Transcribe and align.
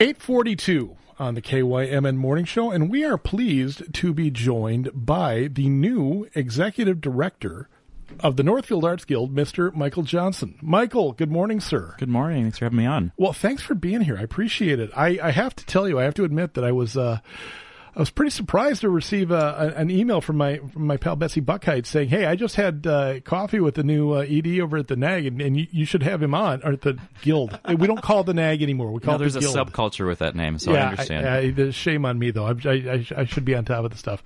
842 0.00 0.96
on 1.18 1.34
the 1.34 1.42
KYMN 1.42 2.14
Morning 2.14 2.44
Show, 2.44 2.70
and 2.70 2.88
we 2.88 3.04
are 3.04 3.18
pleased 3.18 3.92
to 3.94 4.14
be 4.14 4.30
joined 4.30 4.90
by 4.94 5.48
the 5.50 5.68
new 5.68 6.28
executive 6.36 7.00
director 7.00 7.68
of 8.20 8.36
the 8.36 8.44
Northfield 8.44 8.84
Arts 8.84 9.04
Guild, 9.04 9.34
Mr. 9.34 9.74
Michael 9.74 10.04
Johnson. 10.04 10.56
Michael, 10.62 11.10
good 11.14 11.32
morning, 11.32 11.58
sir. 11.58 11.96
Good 11.98 12.08
morning. 12.08 12.44
Thanks 12.44 12.58
for 12.58 12.66
having 12.66 12.78
me 12.78 12.86
on. 12.86 13.10
Well, 13.16 13.32
thanks 13.32 13.64
for 13.64 13.74
being 13.74 14.02
here. 14.02 14.16
I 14.16 14.22
appreciate 14.22 14.78
it. 14.78 14.92
I, 14.96 15.18
I 15.20 15.32
have 15.32 15.56
to 15.56 15.66
tell 15.66 15.88
you, 15.88 15.98
I 15.98 16.04
have 16.04 16.14
to 16.14 16.22
admit 16.22 16.54
that 16.54 16.62
I 16.62 16.70
was 16.70 16.96
uh, 16.96 17.18
I 17.98 18.00
was 18.00 18.10
pretty 18.10 18.30
surprised 18.30 18.82
to 18.82 18.90
receive 18.90 19.32
a, 19.32 19.74
an 19.76 19.90
email 19.90 20.20
from 20.20 20.36
my 20.36 20.58
from 20.58 20.86
my 20.86 20.96
pal 20.96 21.16
Betsey 21.16 21.40
Buckheit 21.40 21.84
saying, 21.84 22.10
"Hey, 22.10 22.26
I 22.26 22.36
just 22.36 22.54
had 22.54 22.86
uh, 22.86 23.18
coffee 23.24 23.58
with 23.58 23.74
the 23.74 23.82
new 23.82 24.12
uh, 24.12 24.20
ED 24.20 24.60
over 24.60 24.76
at 24.76 24.86
the 24.86 24.94
NAG, 24.94 25.26
and, 25.26 25.42
and 25.42 25.56
you, 25.56 25.66
you, 25.72 25.84
should 25.84 26.04
have 26.04 26.22
him 26.22 26.32
on 26.32 26.62
or 26.62 26.74
at 26.74 26.82
the 26.82 26.96
Guild. 27.22 27.58
we 27.76 27.88
don't 27.88 28.00
call 28.00 28.22
the 28.22 28.34
NAG 28.34 28.62
anymore. 28.62 28.92
We 28.92 29.00
call 29.00 29.14
no, 29.14 29.18
there's 29.18 29.32
the 29.32 29.40
a 29.40 29.42
Guild. 29.42 29.56
subculture 29.56 30.06
with 30.06 30.20
that 30.20 30.36
name, 30.36 30.60
so 30.60 30.74
yeah, 30.74 30.84
I 30.84 30.90
understand. 30.90 31.28
I, 31.28 31.64
I, 31.66 31.70
shame 31.70 32.04
on 32.04 32.20
me 32.20 32.30
though. 32.30 32.46
I, 32.46 32.52
I, 32.64 33.06
I 33.16 33.24
should 33.24 33.44
be 33.44 33.56
on 33.56 33.64
top 33.64 33.84
of 33.84 33.90
the 33.90 33.98
stuff. 33.98 34.22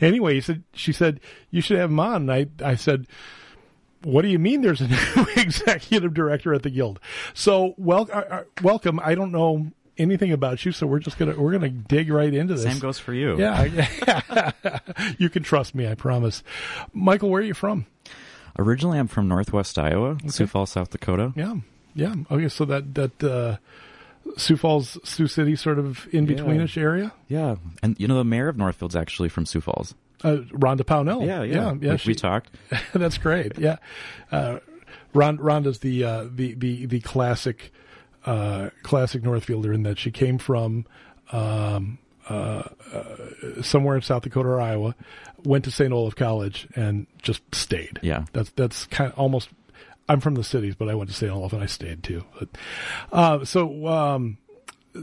Anyway, 0.00 0.34
he 0.34 0.40
said 0.40 0.64
she 0.72 0.92
said 0.92 1.20
you 1.52 1.60
should 1.60 1.78
have 1.78 1.90
him 1.90 2.00
on. 2.00 2.28
And 2.28 2.32
I 2.32 2.70
I 2.70 2.74
said 2.74 3.06
what 4.02 4.22
do 4.22 4.28
you 4.28 4.40
mean 4.40 4.62
there's 4.62 4.80
a 4.80 4.88
new 5.16 5.26
executive 5.36 6.12
director 6.12 6.52
at 6.54 6.64
the 6.64 6.70
guild? 6.70 6.98
So, 7.34 7.74
well, 7.78 8.08
uh, 8.12 8.24
uh, 8.28 8.44
welcome. 8.60 8.98
I 8.98 9.14
don't 9.14 9.30
know 9.30 9.70
anything 9.98 10.32
about 10.32 10.64
you, 10.64 10.72
so 10.72 10.86
we're 10.86 10.98
just 10.98 11.18
gonna 11.18 11.34
we're 11.38 11.52
gonna 11.52 11.68
dig 11.68 12.10
right 12.10 12.32
into 12.32 12.54
this. 12.54 12.62
Same 12.62 12.78
goes 12.78 12.98
for 12.98 13.12
you. 13.12 13.38
Yeah, 13.38 14.52
you 15.18 15.28
can 15.28 15.42
trust 15.42 15.74
me. 15.74 15.88
I 15.88 15.94
promise. 15.94 16.42
Michael, 16.92 17.30
where 17.30 17.42
are 17.42 17.44
you 17.44 17.54
from? 17.54 17.86
Originally, 18.58 18.98
I'm 18.98 19.08
from 19.08 19.28
Northwest 19.28 19.78
Iowa, 19.78 20.10
okay. 20.10 20.28
Sioux 20.28 20.46
Falls, 20.46 20.70
South 20.70 20.90
Dakota. 20.90 21.32
Yeah, 21.36 21.56
yeah. 21.94 22.14
Okay, 22.30 22.48
so 22.48 22.64
that 22.66 22.94
that 22.94 23.24
uh, 23.24 23.56
Sioux 24.36 24.56
Falls, 24.56 24.98
Sioux 25.04 25.26
City, 25.26 25.56
sort 25.56 25.78
of 25.78 26.06
in 26.12 26.26
betweenish 26.26 26.76
yeah. 26.76 26.82
area. 26.82 27.12
Yeah, 27.28 27.56
and 27.82 27.98
you 27.98 28.08
know 28.08 28.16
the 28.16 28.24
mayor 28.24 28.48
of 28.48 28.56
Northfield's 28.56 28.96
actually 28.96 29.28
from 29.28 29.46
Sioux 29.46 29.60
Falls. 29.60 29.94
Uh, 30.22 30.36
Rhonda 30.52 30.82
Pownell. 30.82 31.26
Yeah, 31.26 31.42
yeah, 31.42 31.54
yeah. 31.54 31.74
yeah 31.80 31.92
we, 31.92 31.98
she, 31.98 32.10
we, 32.10 32.14
talked. 32.14 32.50
that's 32.92 33.18
great. 33.18 33.58
Yeah, 33.58 33.76
uh, 34.30 34.58
Rhonda's 35.14 35.80
the 35.80 36.04
uh, 36.04 36.26
the 36.30 36.54
the 36.54 36.86
the 36.86 37.00
classic 37.00 37.72
uh, 38.26 38.70
classic 38.82 39.22
Northfielder 39.22 39.74
in 39.74 39.82
that 39.82 39.98
she 39.98 40.10
came 40.10 40.38
from 40.38 40.86
um, 41.32 41.98
uh, 42.28 42.62
uh, 42.92 43.62
somewhere 43.62 43.96
in 43.96 44.02
South 44.02 44.22
Dakota 44.22 44.48
or 44.48 44.60
Iowa, 44.60 44.94
went 45.44 45.64
to 45.64 45.70
St. 45.70 45.92
Olaf 45.92 46.14
College, 46.14 46.68
and 46.76 47.06
just 47.20 47.42
stayed. 47.54 47.98
Yeah, 48.02 48.24
that's 48.32 48.50
that's 48.50 48.86
kind 48.86 49.12
of 49.12 49.18
almost. 49.18 49.48
I'm 50.08 50.20
from 50.20 50.34
the 50.34 50.44
cities, 50.44 50.74
but 50.74 50.88
I 50.88 50.94
went 50.94 51.10
to 51.10 51.16
St. 51.16 51.32
Olaf 51.32 51.52
and 51.52 51.62
I 51.62 51.66
stayed 51.66 52.02
too. 52.02 52.24
But, 52.38 52.48
uh, 53.12 53.44
so, 53.44 53.86
um, 53.86 54.36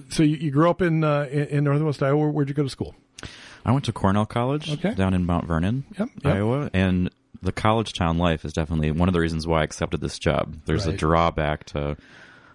so 0.10 0.24
you, 0.24 0.36
you, 0.36 0.52
grew 0.52 0.70
up 0.70 0.82
in, 0.82 1.06
uh, 1.06 1.28
in, 1.32 1.46
in 1.46 1.64
Northwest 1.64 2.04
Iowa. 2.04 2.30
Where'd 2.30 2.50
you 2.50 2.54
go 2.54 2.64
to 2.64 2.70
school? 2.70 2.96
I 3.66 3.72
went 3.72 3.86
to 3.86 3.94
Cornell 3.94 4.26
College 4.26 4.70
okay. 4.70 4.94
down 4.94 5.14
in 5.14 5.26
Mount 5.26 5.46
Vernon, 5.46 5.86
yep, 5.98 6.10
yep. 6.22 6.36
Iowa, 6.36 6.70
and 6.74 7.10
the 7.42 7.52
college 7.52 7.94
town 7.94 8.18
life 8.18 8.44
is 8.44 8.54
definitely 8.54 8.92
one 8.92 9.08
of 9.08 9.14
the 9.14 9.20
reasons 9.20 9.48
why 9.48 9.62
I 9.62 9.64
accepted 9.64 10.02
this 10.02 10.20
job. 10.20 10.58
There's 10.66 10.86
right. 10.86 10.96
a 10.96 10.98
drawback 10.98 11.64
to 11.66 11.98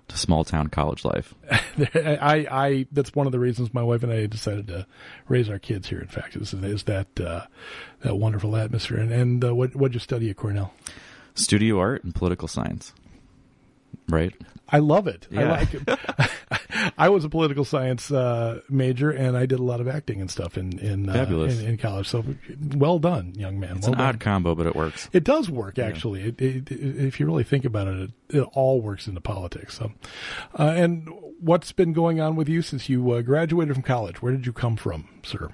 to 0.09 0.19
small 0.19 0.45
town 0.45 0.69
college 0.69 1.05
life. 1.05 1.35
I, 1.51 2.47
I, 2.51 2.87
that's 2.93 3.15
one 3.15 3.27
of 3.27 3.33
the 3.33 3.39
reasons 3.39 3.73
my 3.73 3.83
wife 3.83 4.03
and 4.03 4.13
I 4.13 4.27
decided 4.27 4.67
to 4.69 4.87
raise 5.29 5.49
our 5.49 5.59
kids 5.59 5.89
here. 5.89 6.01
In 6.01 6.09
fact, 6.09 6.37
is, 6.37 6.53
is 6.53 6.85
that 6.85 7.21
uh, 7.21 7.47
that 8.03 8.17
wonderful 8.17 8.57
atmosphere. 8.57 8.99
And, 8.99 9.13
and 9.13 9.45
uh, 9.45 9.55
what 9.55 9.75
what 9.75 9.95
you 9.95 10.01
study 10.01 10.31
at 10.31 10.37
Cornell? 10.37 10.73
Studio 11.35 11.79
art 11.79 12.05
and 12.05 12.15
political 12.15 12.49
science. 12.49 12.93
Right. 14.09 14.35
I 14.69 14.79
love 14.79 15.07
it. 15.07 15.27
Yeah. 15.31 15.43
I 15.43 15.59
like 15.59 15.75
it. 15.75 16.93
I 16.99 17.09
was 17.09 17.25
a 17.25 17.29
political 17.29 17.65
science 17.65 18.11
uh, 18.11 18.61
major, 18.69 19.11
and 19.11 19.37
I 19.37 19.47
did 19.47 19.59
a 19.59 19.63
lot 19.63 19.81
of 19.81 19.89
acting 19.89 20.21
and 20.21 20.31
stuff 20.31 20.57
in 20.57 20.79
in, 20.79 21.09
uh, 21.09 21.27
in, 21.29 21.67
in, 21.67 21.77
college. 21.77 22.09
So, 22.09 22.25
well 22.75 22.99
done, 22.99 23.35
young 23.35 23.61
man. 23.61 23.77
It's 23.77 23.87
well 23.87 23.93
an 23.93 23.99
done. 23.99 24.09
odd 24.09 24.21
combo, 24.21 24.55
but 24.55 24.67
it 24.67 24.75
works. 24.75 25.09
It 25.13 25.25
does 25.25 25.51
work, 25.51 25.79
actually. 25.79 26.21
Yeah. 26.21 26.29
It, 26.29 26.41
it, 26.41 26.71
it, 26.71 27.05
if 27.07 27.21
you 27.21 27.27
really 27.27 27.45
think 27.45 27.65
about 27.65 27.89
it, 27.89 28.11
it, 28.31 28.41
all 28.53 28.81
works 28.81 29.07
into 29.07 29.21
politics. 29.21 29.79
So, 29.79 29.93
uh, 30.59 30.73
and 30.77 31.09
what's 31.41 31.73
been 31.73 31.93
going 31.93 32.21
on 32.21 32.35
with 32.35 32.49
you 32.49 32.63
since 32.63 32.89
you 32.89 33.11
uh, 33.13 33.23
graduated 33.23 33.75
from 33.75 33.83
college? 33.83 34.23
Where 34.23 34.33
did 34.33 34.47
you 34.47 34.53
come 34.53 34.77
from, 34.77 35.09
sir? 35.23 35.51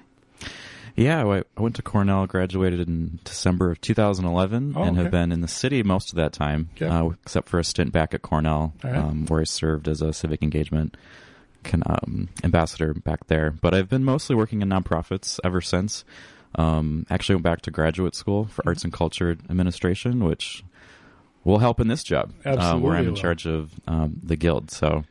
Yeah, 0.95 1.25
I 1.25 1.43
went 1.59 1.75
to 1.77 1.81
Cornell, 1.81 2.27
graduated 2.27 2.87
in 2.87 3.19
December 3.23 3.71
of 3.71 3.81
2011, 3.81 4.73
oh, 4.75 4.83
and 4.83 4.91
okay. 4.91 5.03
have 5.03 5.11
been 5.11 5.31
in 5.31 5.41
the 5.41 5.47
city 5.47 5.83
most 5.83 6.11
of 6.11 6.17
that 6.17 6.33
time, 6.33 6.69
okay. 6.75 6.87
uh, 6.87 7.09
except 7.23 7.49
for 7.49 7.59
a 7.59 7.63
stint 7.63 7.91
back 7.91 8.13
at 8.13 8.21
Cornell, 8.21 8.73
right. 8.83 8.95
um, 8.95 9.25
where 9.27 9.41
I 9.41 9.45
served 9.45 9.87
as 9.87 10.01
a 10.01 10.13
civic 10.13 10.41
engagement 10.41 10.97
can, 11.63 11.83
um, 11.85 12.29
ambassador 12.43 12.93
back 12.93 13.27
there. 13.27 13.51
But 13.51 13.73
I've 13.73 13.89
been 13.89 14.03
mostly 14.03 14.35
working 14.35 14.61
in 14.61 14.69
nonprofits 14.69 15.39
ever 15.43 15.61
since. 15.61 16.03
Um, 16.55 17.05
actually, 17.09 17.35
went 17.35 17.43
back 17.43 17.61
to 17.61 17.71
graduate 17.71 18.15
school 18.15 18.45
for 18.45 18.63
arts 18.67 18.83
and 18.83 18.91
culture 18.91 19.37
administration, 19.49 20.23
which 20.25 20.63
will 21.43 21.59
help 21.59 21.79
in 21.79 21.87
this 21.87 22.03
job, 22.03 22.33
uh, 22.45 22.77
where 22.77 22.95
I'm 22.95 23.05
in 23.05 23.11
will. 23.11 23.17
charge 23.17 23.47
of 23.47 23.71
um, 23.87 24.19
the 24.21 24.35
guild. 24.35 24.69
So 24.71 25.03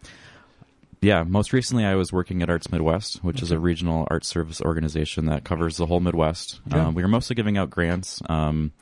yeah, 1.03 1.25
most 1.25 1.53
recently 1.53 1.85
I 1.85 1.95
was 1.95 2.13
working 2.13 2.43
at 2.43 2.51
Arts 2.51 2.71
Midwest, 2.71 3.25
which 3.25 3.39
okay. 3.39 3.45
is 3.45 3.51
a 3.51 3.59
regional 3.59 4.07
art 4.11 4.25
service 4.25 4.61
organization 4.61 5.27
that 5.27 5.45
covers 5.45 5.77
the 5.77 5.87
whole 5.87 6.01
Midwest. 6.01 6.61
Yeah. 6.67 6.89
Um, 6.89 6.95
we 6.95 7.03
were 7.03 7.09
mostly 7.09 7.37
giving 7.37 7.57
out 7.57 7.71
grants. 7.71 8.21
Um, 8.29 8.73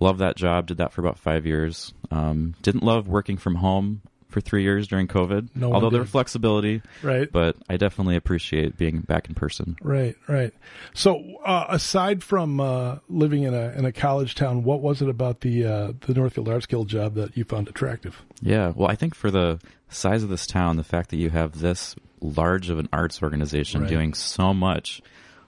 love 0.00 0.18
that 0.18 0.36
job. 0.36 0.66
Did 0.66 0.78
that 0.78 0.92
for 0.92 1.00
about 1.00 1.18
five 1.18 1.46
years. 1.46 1.94
Um, 2.10 2.54
didn't 2.62 2.82
love 2.82 3.06
working 3.06 3.36
from 3.36 3.56
home 3.56 4.02
for 4.30 4.40
three 4.40 4.62
years 4.62 4.88
during 4.88 5.08
COVID. 5.08 5.50
No 5.54 5.72
although 5.72 5.90
there 5.90 6.00
was 6.00 6.10
flexibility, 6.10 6.82
right? 7.02 7.30
But 7.30 7.56
I 7.68 7.76
definitely 7.76 8.16
appreciate 8.16 8.76
being 8.76 9.00
back 9.00 9.28
in 9.28 9.34
person. 9.34 9.76
Right, 9.82 10.16
right. 10.28 10.52
So, 10.94 11.22
uh, 11.44 11.66
aside 11.68 12.22
from 12.22 12.60
uh, 12.60 12.98
living 13.08 13.42
in 13.42 13.54
a 13.54 13.70
in 13.72 13.84
a 13.84 13.92
college 13.92 14.34
town, 14.34 14.64
what 14.64 14.80
was 14.80 15.02
it 15.02 15.08
about 15.08 15.40
the 15.40 15.66
uh, 15.66 15.92
the 16.00 16.14
Northfield 16.14 16.48
Arts 16.48 16.66
Guild 16.66 16.88
job 16.88 17.14
that 17.14 17.36
you 17.36 17.44
found 17.44 17.68
attractive? 17.68 18.22
Yeah, 18.40 18.72
well, 18.74 18.90
I 18.90 18.94
think 18.94 19.14
for 19.14 19.30
the 19.30 19.60
size 19.88 20.22
of 20.22 20.28
this 20.28 20.46
town, 20.46 20.76
the 20.76 20.84
fact 20.84 21.10
that 21.10 21.16
you 21.16 21.30
have 21.30 21.60
this 21.60 21.96
large 22.20 22.70
of 22.70 22.78
an 22.78 22.88
arts 22.92 23.22
organization 23.22 23.82
right. 23.82 23.90
doing 23.90 24.14
so 24.14 24.54
much 24.54 25.02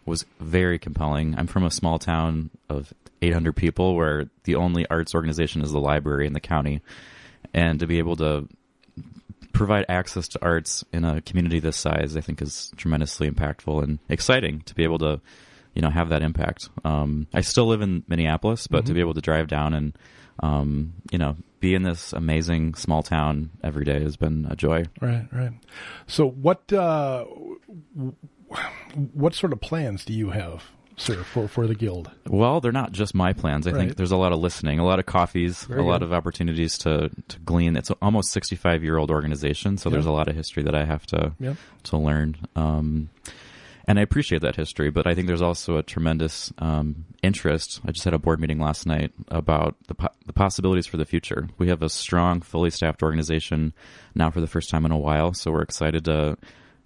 was 0.04 0.24
very 0.40 0.78
compelling. 0.78 1.34
I'm 1.38 1.46
from 1.46 1.64
a 1.64 1.70
small 1.70 1.98
town 1.98 2.50
of 2.68 2.92
800 3.20 3.54
people 3.54 3.94
where 3.94 4.26
the 4.44 4.56
only 4.56 4.86
arts 4.88 5.14
organization 5.14 5.62
is 5.62 5.72
the 5.72 5.80
library 5.80 6.26
in 6.26 6.32
the 6.32 6.40
county. 6.40 6.82
And 7.54 7.78
to 7.80 7.86
be 7.86 7.98
able 7.98 8.16
to 8.16 8.48
provide 9.62 9.86
access 9.88 10.26
to 10.26 10.38
arts 10.42 10.84
in 10.92 11.04
a 11.04 11.20
community 11.20 11.60
this 11.60 11.76
size, 11.76 12.16
I 12.16 12.20
think 12.20 12.42
is 12.42 12.72
tremendously 12.76 13.30
impactful 13.30 13.82
and 13.84 14.00
exciting 14.08 14.62
to 14.62 14.74
be 14.74 14.82
able 14.82 14.98
to, 14.98 15.20
you 15.74 15.82
know, 15.82 15.88
have 15.90 16.08
that 16.08 16.20
impact. 16.22 16.68
Um, 16.84 17.28
I 17.32 17.42
still 17.42 17.66
live 17.66 17.80
in 17.80 18.02
Minneapolis, 18.08 18.66
but 18.66 18.82
Mhm. 18.82 18.86
to 18.88 18.94
be 18.94 19.00
able 19.00 19.14
to 19.14 19.20
drive 19.20 19.46
down 19.46 19.72
and, 19.72 19.96
um, 20.40 20.94
you 21.12 21.18
know, 21.18 21.36
be 21.60 21.76
in 21.76 21.84
this 21.84 22.12
amazing 22.12 22.74
small 22.74 23.04
town 23.04 23.50
every 23.62 23.84
day 23.84 24.02
has 24.02 24.16
been 24.16 24.48
a 24.50 24.56
joy. 24.56 24.82
Right, 25.00 25.28
right. 25.32 25.52
So 26.08 26.26
what, 26.28 26.72
uh, 26.72 27.24
what 29.12 29.34
sort 29.34 29.52
of 29.52 29.60
plans 29.60 30.04
do 30.04 30.12
you 30.12 30.30
have? 30.30 30.64
Sir, 30.96 31.22
for, 31.24 31.48
for 31.48 31.66
the 31.66 31.74
guild? 31.74 32.10
Well, 32.26 32.60
they're 32.60 32.70
not 32.72 32.92
just 32.92 33.14
my 33.14 33.32
plans. 33.32 33.66
I 33.66 33.70
Right. 33.70 33.78
think 33.78 33.96
there's 33.96 34.12
a 34.12 34.16
lot 34.16 34.32
of 34.32 34.38
listening, 34.40 34.78
a 34.78 34.84
lot 34.84 34.98
of 34.98 35.06
coffees, 35.06 35.64
Very 35.64 35.80
a 35.80 35.84
lot 35.84 36.02
of 36.02 36.12
opportunities 36.12 36.76
to, 36.78 37.10
to 37.28 37.38
glean. 37.40 37.76
It's 37.76 37.90
almost 38.02 38.30
65 38.32 38.84
year 38.84 38.98
old 38.98 39.10
organization, 39.10 39.78
so 39.78 39.88
Yeah. 39.88 39.94
there's 39.94 40.06
a 40.06 40.12
lot 40.12 40.28
of 40.28 40.36
history 40.36 40.62
that 40.64 40.74
I 40.74 40.84
have 40.84 41.06
to 41.06 41.32
to 41.84 41.96
learn. 41.96 42.36
Um, 42.56 43.08
and 43.88 43.98
I 43.98 44.02
appreciate 44.02 44.42
that 44.42 44.54
history, 44.54 44.90
but 44.90 45.08
I 45.08 45.14
think 45.14 45.26
there's 45.26 45.42
also 45.42 45.76
a 45.76 45.82
tremendous 45.82 46.52
um, 46.58 47.04
interest. 47.22 47.80
I 47.84 47.90
just 47.90 48.04
had 48.04 48.14
a 48.14 48.18
board 48.18 48.38
meeting 48.38 48.60
last 48.60 48.86
night 48.86 49.12
about 49.28 49.74
the, 49.88 49.94
po- 49.96 50.12
the 50.26 50.32
possibilities 50.32 50.86
for 50.86 50.98
the 50.98 51.04
future. 51.04 51.48
We 51.58 51.68
have 51.68 51.82
a 51.82 51.88
strong, 51.88 52.42
fully 52.42 52.70
staffed 52.70 53.02
organization 53.02 53.72
now 54.14 54.30
for 54.30 54.40
the 54.40 54.46
first 54.46 54.70
time 54.70 54.84
in 54.84 54.92
a 54.92 54.98
while, 54.98 55.32
so 55.34 55.50
we're 55.50 55.62
excited 55.62 56.04
to 56.04 56.36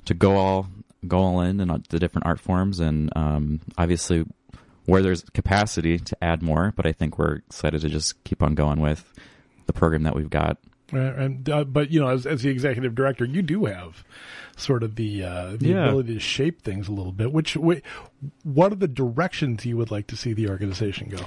to 0.06 0.14
go 0.14 0.36
all 0.36 0.68
go 1.08 1.18
all 1.18 1.40
in 1.40 1.60
and 1.60 1.84
the 1.88 1.98
different 1.98 2.26
art 2.26 2.40
forms, 2.40 2.80
and 2.80 3.10
um, 3.16 3.60
obviously 3.78 4.24
where 4.86 5.02
there's 5.02 5.22
capacity 5.34 5.98
to 5.98 6.16
add 6.22 6.42
more. 6.42 6.72
But 6.76 6.86
I 6.86 6.92
think 6.92 7.18
we're 7.18 7.36
excited 7.36 7.80
to 7.80 7.88
just 7.88 8.22
keep 8.24 8.42
on 8.42 8.54
going 8.54 8.80
with 8.80 9.12
the 9.66 9.72
program 9.72 10.02
that 10.04 10.14
we've 10.14 10.30
got. 10.30 10.58
Uh, 10.92 10.98
and 10.98 11.48
uh, 11.50 11.64
but 11.64 11.90
you 11.90 11.98
know, 11.98 12.06
as, 12.08 12.26
as 12.26 12.42
the 12.42 12.48
executive 12.50 12.94
director, 12.94 13.24
you 13.24 13.42
do 13.42 13.64
have 13.64 14.04
sort 14.56 14.84
of 14.84 14.94
the 14.94 15.24
uh, 15.24 15.56
the 15.56 15.68
Yeah. 15.70 15.86
ability 15.88 16.14
to 16.14 16.20
shape 16.20 16.62
things 16.62 16.86
a 16.86 16.92
little 16.92 17.10
bit. 17.12 17.32
Which, 17.32 17.54
wh- 17.54 17.82
what 18.44 18.70
are 18.72 18.76
the 18.76 18.86
directions 18.86 19.66
you 19.66 19.76
would 19.76 19.90
like 19.90 20.06
to 20.08 20.16
see 20.16 20.32
the 20.32 20.48
organization 20.48 21.08
go? 21.08 21.18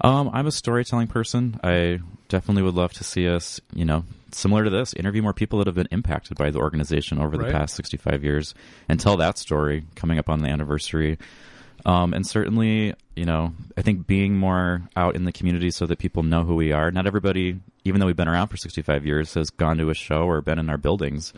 Um, 0.00 0.30
I'm 0.32 0.46
a 0.46 0.52
storytelling 0.52 1.08
person. 1.08 1.58
I 1.64 2.00
definitely 2.28 2.62
would 2.62 2.74
love 2.74 2.92
to 2.94 3.04
see 3.04 3.28
us, 3.28 3.60
you 3.74 3.84
know, 3.84 4.04
similar 4.32 4.64
to 4.64 4.70
this, 4.70 4.92
interview 4.94 5.22
more 5.22 5.32
people 5.32 5.58
that 5.58 5.66
have 5.66 5.74
been 5.74 5.88
impacted 5.90 6.36
by 6.36 6.50
the 6.50 6.58
organization 6.58 7.18
over 7.18 7.36
the 7.36 7.44
Right. 7.44 7.52
past 7.52 7.74
65 7.74 8.22
years 8.22 8.54
and 8.88 9.00
tell 9.00 9.16
that 9.16 9.38
story 9.38 9.84
coming 9.96 10.18
up 10.18 10.28
on 10.28 10.40
the 10.40 10.48
anniversary. 10.48 11.18
Um, 11.86 12.12
and 12.12 12.26
certainly, 12.26 12.94
you 13.16 13.24
know, 13.24 13.54
I 13.76 13.82
think 13.82 14.06
being 14.06 14.36
more 14.36 14.82
out 14.96 15.16
in 15.16 15.24
the 15.24 15.32
community 15.32 15.70
so 15.70 15.86
that 15.86 15.98
people 15.98 16.22
know 16.22 16.44
who 16.44 16.54
we 16.56 16.72
are. 16.72 16.90
Not 16.90 17.06
everybody, 17.06 17.60
even 17.84 18.00
though 18.00 18.06
we've 18.06 18.16
been 18.16 18.28
around 18.28 18.48
for 18.48 18.56
65 18.56 19.06
years, 19.06 19.34
has 19.34 19.50
gone 19.50 19.78
to 19.78 19.88
a 19.90 19.94
show 19.94 20.22
or 20.24 20.40
been 20.42 20.58
in 20.58 20.68
our 20.70 20.76
buildings. 20.76 21.32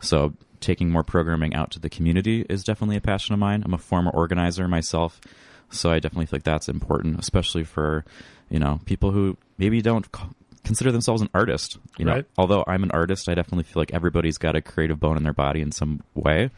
So 0.00 0.34
taking 0.60 0.90
more 0.90 1.02
programming 1.02 1.54
out 1.54 1.70
to 1.72 1.78
the 1.80 1.90
community 1.90 2.44
is 2.48 2.62
definitely 2.62 2.96
a 2.96 3.00
passion 3.00 3.32
of 3.32 3.38
mine. 3.40 3.62
I'm 3.64 3.74
a 3.74 3.78
former 3.78 4.10
organizer 4.10 4.68
myself, 4.68 5.20
so 5.70 5.90
I 5.90 5.98
definitely 5.98 6.26
feel 6.26 6.38
like 6.38 6.44
that's 6.44 6.68
important, 6.68 7.18
especially 7.18 7.64
for 7.64 8.04
you 8.50 8.58
know 8.58 8.80
people 8.84 9.10
who 9.10 9.36
maybe 9.58 9.80
don't 9.82 10.06
consider 10.64 10.90
themselves 10.92 11.22
an 11.22 11.30
artist. 11.34 11.78
You 11.98 12.04
know, 12.04 12.12
Right. 12.14 12.24
although 12.38 12.64
I'm 12.66 12.82
an 12.82 12.90
artist, 12.90 13.28
I 13.28 13.34
definitely 13.34 13.64
feel 13.64 13.80
like 13.80 13.94
everybody's 13.94 14.38
got 14.38 14.56
a 14.56 14.60
creative 14.62 14.98
bone 15.00 15.16
in 15.16 15.22
their 15.22 15.32
body 15.32 15.60
in 15.60 15.70
some 15.72 16.02
way. 16.14 16.50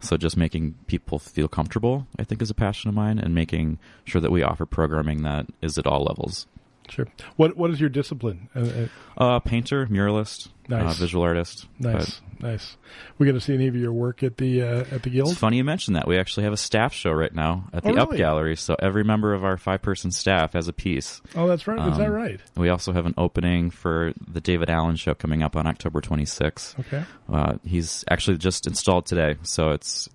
So 0.00 0.16
just 0.16 0.36
making 0.36 0.74
people 0.88 1.20
feel 1.20 1.46
comfortable, 1.46 2.08
I 2.18 2.24
think, 2.24 2.42
is 2.42 2.50
a 2.50 2.54
passion 2.54 2.88
of 2.88 2.94
mine, 2.96 3.20
and 3.20 3.34
making 3.36 3.78
sure 4.04 4.20
that 4.20 4.32
we 4.32 4.42
offer 4.42 4.66
programming 4.66 5.22
that 5.22 5.46
is 5.60 5.78
at 5.78 5.86
all 5.86 6.02
levels. 6.02 6.48
Sure. 6.88 7.06
What 7.36 7.56
What 7.56 7.70
is 7.70 7.80
your 7.80 7.88
discipline? 7.90 8.48
Uh, 8.54 8.60
uh, 8.60 8.86
Uh, 9.16 9.38
painter, 9.40 9.86
muralist, 9.86 10.48
uh, 10.70 10.76
Nice. 10.76 10.98
visual 10.98 11.22
artist. 11.24 11.66
nice, 11.78 12.20
nice. 12.40 12.76
We 13.18 13.26
going 13.26 13.38
to 13.38 13.40
see 13.40 13.54
any 13.54 13.66
of 13.68 13.76
your 13.76 13.92
work 13.92 14.22
at 14.22 14.36
the 14.36 14.62
uh, 14.62 14.84
at 14.90 15.02
the 15.02 15.10
guild? 15.10 15.30
It's 15.30 15.38
funny 15.38 15.58
you 15.58 15.64
mentioned 15.64 15.96
that. 15.96 16.06
We 16.08 16.18
actually 16.18 16.42
have 16.44 16.52
a 16.52 16.56
staff 16.58 16.92
show 16.92 17.12
right 17.12 17.34
now 17.34 17.64
at 17.72 17.86
Oh, 17.86 17.94
the 17.94 18.00
Up? 18.02 18.10
Gallery. 18.16 18.56
So 18.56 18.74
every 18.80 19.04
member 19.04 19.32
of 19.32 19.44
our 19.44 19.56
five 19.56 19.80
person 19.80 20.10
staff 20.10 20.52
has 20.54 20.66
a 20.68 20.72
piece. 20.72 21.22
Oh, 21.36 21.46
that's 21.46 21.66
right. 21.66 21.78
is 21.92 21.98
that 21.98 22.08
Um, 22.08 22.12
right? 22.12 22.40
We 22.56 22.68
also 22.68 22.92
have 22.92 23.06
an 23.06 23.14
opening 23.16 23.70
for 23.70 24.12
the 24.26 24.40
David 24.40 24.68
Allen 24.68 24.96
show 24.96 25.14
coming 25.14 25.42
up 25.42 25.56
on 25.56 25.66
October 25.66 26.00
26th. 26.00 26.78
Okay. 26.80 27.04
Uh, 27.32 27.54
he's 27.64 28.04
actually 28.10 28.38
just 28.38 28.66
installed 28.66 29.06
today, 29.06 29.36
so 29.42 29.70
it's 29.70 30.08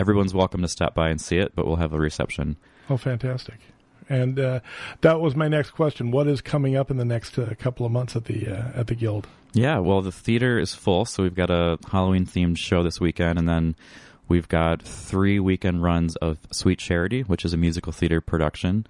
everyone's 0.00 0.32
welcome 0.34 0.62
to 0.62 0.68
stop 0.68 0.94
by 0.94 1.08
and 1.10 1.20
see 1.20 1.38
it. 1.38 1.52
But 1.56 1.66
we'll 1.66 1.76
have 1.76 1.92
a 1.92 1.98
reception. 1.98 2.56
Oh, 2.88 2.96
fantastic. 2.96 3.56
And 4.08 4.38
uh, 4.38 4.60
that 5.00 5.20
was 5.20 5.34
my 5.34 5.48
next 5.48 5.70
question. 5.70 6.10
What 6.10 6.26
is 6.26 6.40
coming 6.40 6.76
up 6.76 6.90
in 6.90 6.96
the 6.96 7.04
next 7.04 7.38
uh, 7.38 7.54
couple 7.58 7.86
of 7.86 7.92
months 7.92 8.16
at 8.16 8.24
the 8.26 8.48
uh, 8.48 8.80
at 8.80 8.86
the 8.88 8.94
guild? 8.94 9.26
Yeah, 9.52 9.78
well, 9.78 10.02
the 10.02 10.12
theater 10.12 10.58
is 10.58 10.74
full, 10.74 11.04
so 11.04 11.22
we've 11.22 11.34
got 11.34 11.50
a 11.50 11.78
Halloween 11.90 12.26
themed 12.26 12.58
show 12.58 12.82
this 12.82 13.00
weekend, 13.00 13.38
and 13.38 13.48
then 13.48 13.76
we've 14.28 14.48
got 14.48 14.82
three 14.82 15.38
weekend 15.38 15.82
runs 15.82 16.16
of 16.16 16.38
Sweet 16.50 16.80
Charity, 16.80 17.22
which 17.22 17.44
is 17.44 17.52
a 17.54 17.56
musical 17.56 17.92
theater 17.92 18.20
production, 18.20 18.84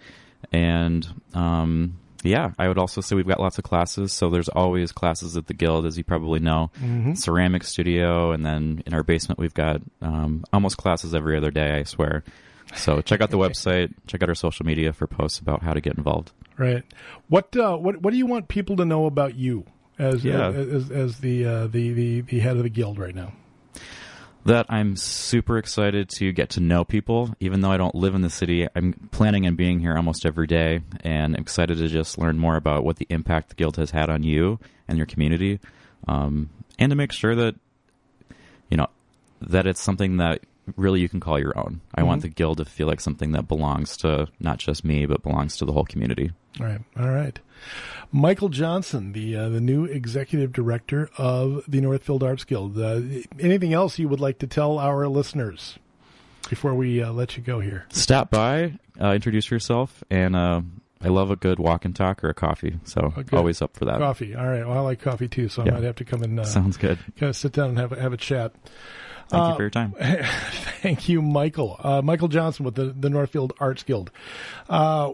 and 0.52 1.06
um, 1.34 1.98
yeah, 2.22 2.52
I 2.58 2.68
would 2.68 2.78
also 2.78 3.02
say 3.02 3.14
we've 3.14 3.26
got 3.28 3.40
lots 3.40 3.58
of 3.58 3.64
classes. 3.64 4.10
So 4.14 4.30
there's 4.30 4.48
always 4.48 4.90
classes 4.92 5.36
at 5.36 5.46
the 5.46 5.52
guild, 5.54 5.84
as 5.84 5.98
you 5.98 6.04
probably 6.04 6.40
know, 6.40 6.70
Mm-hmm. 6.82 7.12
ceramic 7.14 7.62
studio, 7.64 8.32
and 8.32 8.44
then 8.46 8.82
in 8.86 8.94
our 8.94 9.02
basement 9.02 9.38
we've 9.38 9.52
got 9.52 9.82
um, 10.00 10.44
almost 10.50 10.78
classes 10.78 11.14
every 11.14 11.36
other 11.36 11.50
day. 11.50 11.72
I 11.78 11.82
swear. 11.82 12.24
So 12.74 13.00
check 13.00 13.20
out 13.20 13.30
the 13.30 13.38
website, 13.38 13.92
check 14.06 14.22
out 14.22 14.28
our 14.28 14.34
social 14.34 14.66
media 14.66 14.92
for 14.92 15.06
posts 15.06 15.38
about 15.38 15.62
how 15.62 15.74
to 15.74 15.80
get 15.80 15.96
involved. 15.96 16.32
Right. 16.56 16.82
What 17.28 17.56
uh, 17.56 17.76
what 17.76 18.00
what 18.02 18.10
do 18.12 18.16
you 18.16 18.26
want 18.26 18.48
people 18.48 18.76
to 18.76 18.84
know 18.84 19.06
about 19.06 19.34
you 19.36 19.64
as 19.98 20.24
Yeah. 20.24 20.48
as, 20.50 20.90
as 20.90 21.18
the, 21.18 21.44
uh, 21.44 21.66
the 21.66 21.92
the 21.92 22.20
the 22.22 22.38
head 22.40 22.56
of 22.56 22.62
the 22.62 22.68
guild 22.70 22.98
right 22.98 23.14
now? 23.14 23.32
that 24.46 24.66
I'm 24.68 24.94
super 24.96 25.56
excited 25.56 26.10
to 26.18 26.30
get 26.30 26.50
to 26.50 26.60
know 26.60 26.84
people. 26.84 27.34
Even 27.40 27.62
though 27.62 27.70
I 27.70 27.78
don't 27.78 27.94
live 27.94 28.14
in 28.14 28.20
the 28.20 28.28
city, 28.28 28.68
I'm 28.76 28.92
planning 29.10 29.46
on 29.46 29.56
being 29.56 29.80
here 29.80 29.96
almost 29.96 30.26
every 30.26 30.46
day 30.46 30.80
and 31.00 31.34
excited 31.34 31.78
to 31.78 31.88
just 31.88 32.18
learn 32.18 32.38
more 32.38 32.56
about 32.56 32.84
what 32.84 32.96
the 32.96 33.06
impact 33.08 33.48
the 33.48 33.54
guild 33.54 33.78
has 33.78 33.90
had 33.90 34.10
on 34.10 34.22
you 34.22 34.60
and 34.86 34.98
your 34.98 35.06
community. 35.06 35.60
Um, 36.06 36.50
and 36.78 36.90
to 36.90 36.96
make 36.96 37.10
sure 37.10 37.34
that, 37.34 37.54
you 38.68 38.76
know, 38.76 38.88
that 39.40 39.66
it's 39.66 39.80
something 39.80 40.18
that 40.18 40.40
really 40.76 41.00
you 41.00 41.08
can 41.08 41.20
call 41.20 41.38
your 41.38 41.56
own. 41.58 41.80
I 41.94 42.02
want 42.02 42.20
Mhm. 42.20 42.22
the 42.22 42.28
guild 42.30 42.58
to 42.58 42.64
feel 42.64 42.86
like 42.86 43.00
something 43.00 43.32
that 43.32 43.46
belongs 43.48 43.96
to 43.98 44.28
not 44.40 44.58
just 44.58 44.84
me, 44.84 45.06
but 45.06 45.22
belongs 45.22 45.56
to 45.58 45.64
the 45.64 45.72
whole 45.72 45.84
community. 45.84 46.32
All 46.60 46.66
right. 46.66 46.80
All 46.98 47.08
right. 47.10 47.38
Michael 48.12 48.48
Johnson, 48.48 49.12
the 49.12 49.36
uh, 49.36 49.48
the 49.48 49.60
new 49.60 49.84
executive 49.84 50.52
director 50.52 51.10
of 51.18 51.64
the 51.66 51.80
Northfield 51.80 52.22
Arts 52.22 52.44
Guild. 52.44 52.78
Uh, 52.78 53.00
anything 53.40 53.72
else 53.72 53.98
you 53.98 54.08
would 54.08 54.20
like 54.20 54.38
to 54.38 54.46
tell 54.46 54.78
our 54.78 55.08
listeners 55.08 55.78
before 56.48 56.74
we 56.74 57.02
uh, 57.02 57.10
let 57.12 57.36
you 57.36 57.42
go 57.42 57.60
here? 57.60 57.86
Stop 57.90 58.30
by, 58.30 58.74
uh, 59.00 59.12
introduce 59.12 59.50
yourself, 59.50 60.04
and 60.10 60.36
uh, 60.36 60.60
I 61.04 61.08
love 61.08 61.30
a 61.30 61.36
good 61.36 61.58
walk 61.58 61.84
and 61.84 61.94
talk 61.94 62.24
or 62.24 62.30
a 62.30 62.34
coffee. 62.34 62.78
So 62.84 63.12
always 63.32 63.60
up 63.62 63.76
for 63.76 63.84
that. 63.84 63.98
Coffee. 63.98 64.34
All 64.34 64.46
right. 64.46 64.66
Well, 64.66 64.76
I 64.78 64.80
like 64.80 65.00
coffee 65.00 65.28
too, 65.28 65.48
so 65.48 65.62
I 65.62 65.70
might 65.70 65.82
have 65.82 65.96
to 65.96 66.04
come 66.04 66.22
and 66.22 66.40
uh, 66.40 66.44
Sounds 66.44 66.76
good. 66.76 66.98
kind 67.18 67.30
of 67.30 67.36
sit 67.36 67.52
down 67.52 67.70
and 67.70 67.78
have 67.78 67.92
a, 67.92 68.00
have 68.00 68.12
a 68.12 68.16
chat. 68.16 68.52
Thank 69.28 69.42
Uh, 69.42 69.48
you 69.50 69.56
for 69.56 69.62
your 69.62 69.70
time. 69.70 69.94
Thank 70.82 71.08
you, 71.08 71.22
Michael. 71.22 71.76
Uh, 71.82 72.02
Michael 72.02 72.28
Johnson 72.28 72.64
with 72.66 72.74
the, 72.74 72.86
the 72.86 73.08
Northfield 73.08 73.54
Arts 73.58 73.82
Guild. 73.82 74.10
Uh, 74.68 75.12